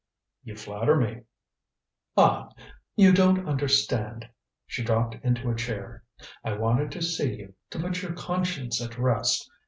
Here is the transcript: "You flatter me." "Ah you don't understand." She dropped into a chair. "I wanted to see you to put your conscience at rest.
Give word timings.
"You 0.43 0.55
flatter 0.55 0.95
me." 0.95 1.25
"Ah 2.17 2.49
you 2.95 3.13
don't 3.13 3.47
understand." 3.47 4.27
She 4.65 4.83
dropped 4.83 5.13
into 5.23 5.51
a 5.51 5.55
chair. 5.55 6.05
"I 6.43 6.53
wanted 6.53 6.91
to 6.93 7.03
see 7.03 7.35
you 7.35 7.53
to 7.69 7.77
put 7.77 8.01
your 8.01 8.13
conscience 8.13 8.81
at 8.81 8.97
rest. 8.97 9.47